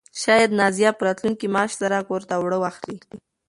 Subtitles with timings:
[0.21, 2.97] شاید نازیه په راتلونکي معاش سره کور ته اوړه واخلي.